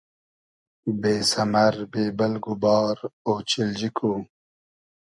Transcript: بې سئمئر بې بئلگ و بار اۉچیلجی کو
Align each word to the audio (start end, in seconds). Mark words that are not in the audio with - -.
بې 1.01 1.15
سئمئر 1.31 1.75
بې 1.91 2.05
بئلگ 2.17 2.43
و 2.51 2.53
بار 2.63 2.97
اۉچیلجی 3.27 3.89
کو 3.97 4.11